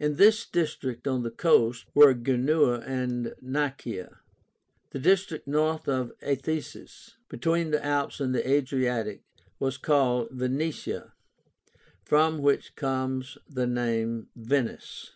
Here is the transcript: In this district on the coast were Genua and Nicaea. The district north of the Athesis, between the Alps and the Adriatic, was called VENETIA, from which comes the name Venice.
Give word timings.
In 0.00 0.16
this 0.16 0.44
district 0.44 1.06
on 1.06 1.22
the 1.22 1.30
coast 1.30 1.86
were 1.94 2.12
Genua 2.12 2.80
and 2.80 3.34
Nicaea. 3.40 4.18
The 4.90 4.98
district 4.98 5.46
north 5.46 5.88
of 5.88 6.10
the 6.18 6.32
Athesis, 6.32 7.14
between 7.28 7.70
the 7.70 7.84
Alps 7.86 8.18
and 8.18 8.34
the 8.34 8.44
Adriatic, 8.50 9.22
was 9.60 9.78
called 9.78 10.30
VENETIA, 10.32 11.12
from 12.04 12.38
which 12.42 12.74
comes 12.74 13.38
the 13.48 13.68
name 13.68 14.28
Venice. 14.34 15.12